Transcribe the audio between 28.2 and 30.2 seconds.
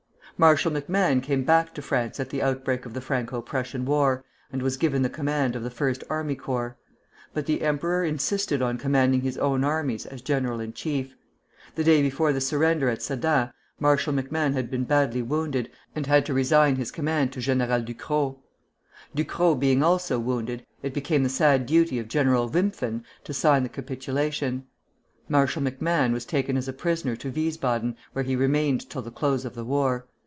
he remained till the close of the war.